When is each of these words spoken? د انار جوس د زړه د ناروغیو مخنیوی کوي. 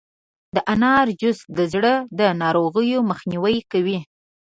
د 0.55 0.57
انار 0.73 1.07
جوس 1.21 1.39
د 1.57 1.59
زړه 1.73 1.93
د 2.19 2.21
ناروغیو 2.41 2.99
مخنیوی 3.11 3.57
کوي. 3.71 3.99